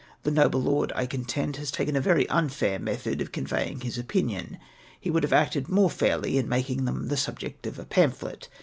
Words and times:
The 0.23 0.31
noble 0.31 0.63
lord, 0.63 0.91
I 0.95 1.05
contend, 1.05 1.57
has 1.57 1.69
taken 1.69 1.95
a 1.95 2.01
very 2.01 2.27
unfair 2.27 2.79
method 2.79 3.21
of 3.21 3.31
conveying 3.31 3.81
his 3.81 3.99
opinion; 3.99 4.57
he 4.99 5.11
would 5.11 5.21
have 5.21 5.31
acted 5.31 5.69
more 5.69 5.91
fairly 5.91 6.39
in 6.39 6.49
making 6.49 6.85
them 6.85 7.09
the 7.09 7.15
subject 7.17 7.67
of 7.67 7.77
a 7.77 7.85
pamphlet. 7.85 8.49